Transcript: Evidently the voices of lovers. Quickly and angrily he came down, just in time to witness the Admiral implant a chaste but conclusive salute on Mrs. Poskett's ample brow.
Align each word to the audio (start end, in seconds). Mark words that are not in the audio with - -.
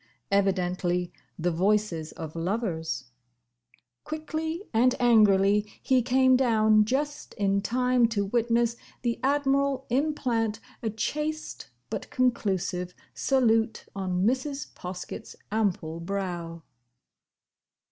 Evidently 0.31 1.13
the 1.37 1.51
voices 1.51 2.11
of 2.13 2.35
lovers. 2.35 3.11
Quickly 4.03 4.63
and 4.73 4.95
angrily 4.99 5.71
he 5.83 6.01
came 6.01 6.35
down, 6.35 6.85
just 6.85 7.35
in 7.35 7.61
time 7.61 8.07
to 8.07 8.25
witness 8.25 8.75
the 9.03 9.19
Admiral 9.21 9.85
implant 9.91 10.59
a 10.81 10.89
chaste 10.89 11.69
but 11.91 12.09
conclusive 12.09 12.95
salute 13.13 13.85
on 13.95 14.25
Mrs. 14.25 14.73
Poskett's 14.73 15.35
ample 15.51 15.99
brow. 15.99 16.63